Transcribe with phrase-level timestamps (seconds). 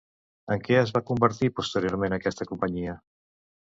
[0.55, 3.01] En què es va convertir posteriorment aquesta companyia?